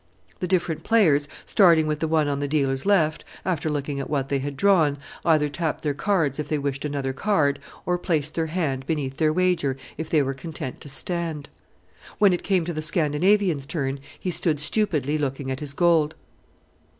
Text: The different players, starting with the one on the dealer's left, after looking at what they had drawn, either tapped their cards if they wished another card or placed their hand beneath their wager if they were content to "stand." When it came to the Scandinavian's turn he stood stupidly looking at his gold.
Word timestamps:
The 0.39 0.47
different 0.47 0.83
players, 0.83 1.29
starting 1.45 1.85
with 1.85 1.99
the 1.99 2.07
one 2.07 2.27
on 2.27 2.39
the 2.39 2.47
dealer's 2.47 2.87
left, 2.87 3.23
after 3.45 3.69
looking 3.69 3.99
at 3.99 4.09
what 4.09 4.29
they 4.29 4.39
had 4.39 4.57
drawn, 4.57 4.97
either 5.23 5.47
tapped 5.47 5.83
their 5.83 5.93
cards 5.93 6.39
if 6.39 6.49
they 6.49 6.57
wished 6.57 6.83
another 6.83 7.13
card 7.13 7.59
or 7.85 7.99
placed 7.99 8.33
their 8.33 8.47
hand 8.47 8.87
beneath 8.87 9.17
their 9.17 9.31
wager 9.31 9.77
if 9.99 10.09
they 10.09 10.23
were 10.23 10.33
content 10.33 10.81
to 10.81 10.89
"stand." 10.89 11.49
When 12.17 12.33
it 12.33 12.41
came 12.41 12.65
to 12.65 12.73
the 12.73 12.81
Scandinavian's 12.81 13.67
turn 13.67 13.99
he 14.19 14.31
stood 14.31 14.59
stupidly 14.59 15.19
looking 15.19 15.51
at 15.51 15.59
his 15.59 15.75
gold. 15.75 16.15